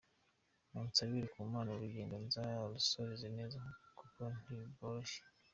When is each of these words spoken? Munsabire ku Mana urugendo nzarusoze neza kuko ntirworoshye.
Munsabire 0.71 1.27
ku 1.33 1.39
Mana 1.53 1.69
urugendo 1.73 2.15
nzarusoze 2.25 3.25
neza 3.37 3.57
kuko 3.99 4.21
ntirworoshye. 4.39 5.21